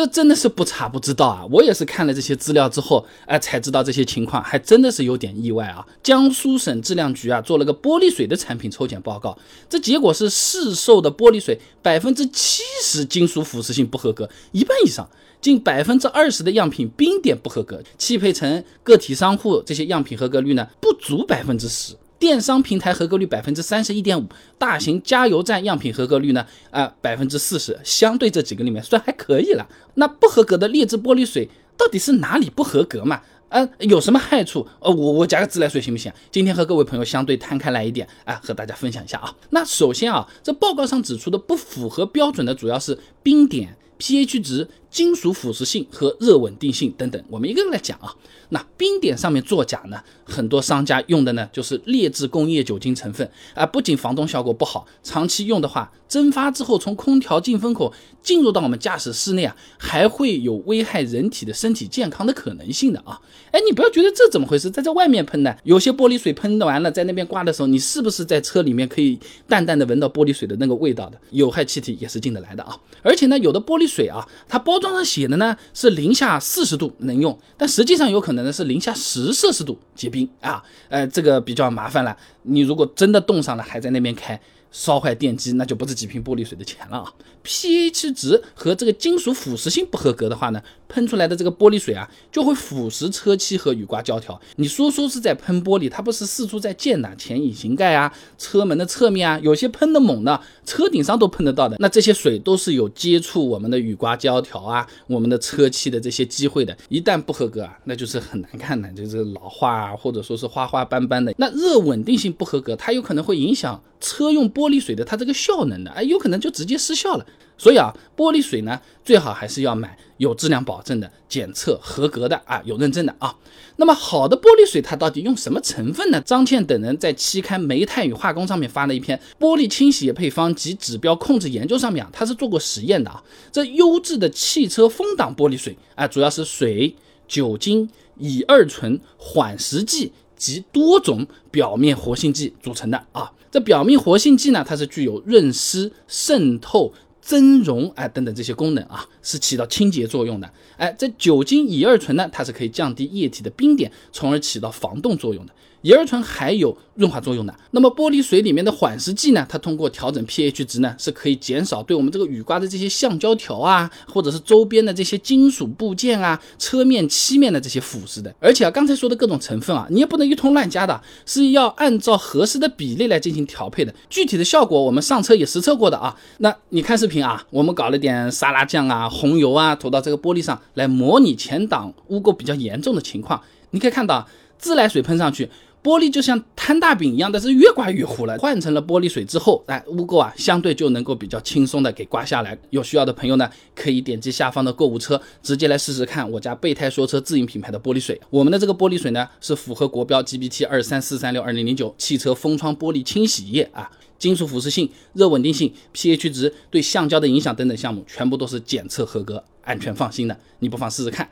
[0.00, 1.44] 这真的是不查不知道啊！
[1.50, 5.86] 我也是看了这些资料之后，哎，才知道这些情况，还真的是有点意外啊。
[6.02, 9.36] 江苏省质量局啊做了个玻璃水的产品抽检报告，
[9.68, 15.06] 这结果是市售的玻璃水百分之七十金属腐蚀性不合格，一半以上，
[15.42, 21.92] 近百分之二十的样品冰点不合格，汽配城个体商户这些样品合格率呢不足百分之十。
[22.20, 24.26] 电商平台合格率百分之三十一点五，
[24.58, 26.46] 大型加油站样品合格率呢？
[26.70, 29.66] 啊，百分之四十，相对这几个里面算还可以了。
[29.94, 31.48] 那不合格的劣质玻璃水
[31.78, 33.22] 到底是哪里不合格嘛？
[33.48, 34.68] 啊，有什么害处？
[34.80, 36.12] 呃，我我加个自来水行不行？
[36.30, 39.34] 今天和各位朋友相对摊开来一点，啊，和大家分享一下啊。
[39.48, 44.68] 那首先啊，这报告上指出的不符合标准的主要是冰点、pH 值。
[44.90, 48.12] 金属腐蚀性和热稳定性等等，我们一个个来讲啊。
[48.48, 63.20] 那冰点上面作假呢，很多商家用的呢就是劣质工业酒精成分啊，不仅防冻效果不好，长期用的话，蒸发之后从空调进风口进入到我们驾驶室内啊，还会有危害人体的身体健康的可能性的啊。
[63.52, 71.20] 哎，你不要觉得这怎么回事，在这外面喷呢，有些玻璃水喷完了，在那边刮的时候，你是不是在车里面可以淡淡的闻到玻璃水的那个味道的？
[71.30, 72.76] 有害气体也是进得来的啊。
[73.02, 74.80] 而且呢，有的玻璃水啊，它包。
[74.80, 82.16] 装上写的呢是零下四十度能用，但实际上有可能呢是零下十摄氏度结冰啊，呃，这个比较麻烦了。
[82.44, 84.40] 你如果真的冻上了，还在那边开。
[84.70, 94.40] 烧坏电机，那就不是几瓶玻璃水的钱了啊！pH 值和这个金属腐蚀性不合格的话呢，喷出来的这个玻璃水啊，就会腐蚀车漆和雨刮胶条。
[94.56, 97.14] 你说说是在喷玻璃，它不是四处在溅呐？
[97.16, 101.76] 前引擎盖啊，车门的侧面啊，有些喷的猛的，车顶上都喷得到的。
[101.80, 106.76] 那这些水都是有接触我们的雨刮胶条啊，我们的车漆的这些机会的。
[106.88, 111.34] 一旦不合格啊，那就是很难看的，就是老化啊，或者说是花花斑斑的。
[111.38, 114.48] 那热稳定性不合格，它有可能会影响车用。
[114.59, 117.24] 玻玻璃水的它这个效能的，哎，有可能就直接失效了。
[117.56, 123.34] 所以啊，玻璃水呢，最好还是要买有质量保证的、检测合格的啊，有认证的啊。
[123.76, 126.20] 那么好的玻璃水它到底用什么成分呢？
[126.20, 133.22] 张倩等人在期刊《煤炭与化工》上面发了一篇《玻璃清洗配方及指标控制研究》，上面啊，它是做过实验的啊。
[133.50, 136.94] 这优质的汽车风挡玻璃水啊，主要是水、
[137.26, 137.88] 酒精、
[138.18, 143.30] 乙二醇、缓释剂及多种表面活性剂组成的啊。
[143.50, 150.50] 这表面活性剂呢，它是具有润湿、渗透、增溶哎等等这些功能啊，是起到清洁作用的。
[150.76, 155.52] 哎，这酒精乙二醇呢，它是可以降低液体的冰点，从而起到防冻作用的。
[155.82, 157.54] 乙二醇还有润滑作用的。
[157.70, 159.46] 那么玻璃水里面的缓释剂呢？
[159.48, 168.34] 它通过调整 pH 值呢，是可以减少对我们这个雨刮的这些橡胶条啊，或者是周边的这些金属部件啊、车面漆面的这些腐蚀的。
[168.38, 173.94] 而且啊，刚才说的各种成分啊，你也不能一通乱加的，是要按照合适的比例来进行调配的。
[174.10, 176.14] 具体的效果我们上车也实测过的啊。
[176.38, 183.40] 那你看视频啊，我们搞了点沙拉酱啊、红油啊，涂到这个玻璃上来模拟前挡污垢比较严重的情况。
[183.70, 185.48] 你可以看到，自来水喷上去。
[185.82, 188.36] 玻璃就像摊大饼一样，但是越刮越糊了。
[188.38, 192.58] 换成了玻璃水之后，哎，污垢啊相对就能够比较轻松的给刮下来。
[192.68, 198.20] 有需要的朋友呢，可以点击下方的购物车，直接来试试看我家备胎说车自营品牌的玻璃水。
[198.28, 210.38] 我们的这个玻璃水呢，是符合国标 GBT 二三四三六二零零九汽车封窗玻璃清洗液啊，金属腐蚀性、热稳定性、pH 值对橡胶的影响等等项目，全部都是检测合格、安全放心的。
[210.58, 211.26] 你不妨试试看。